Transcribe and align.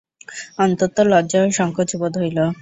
অত্যন্ত 0.61 0.97
লজ্জা 1.11 1.39
ও 1.43 1.47
সংকোচ 1.59 1.89
বোধ 2.01 2.13
হইল। 2.21 2.37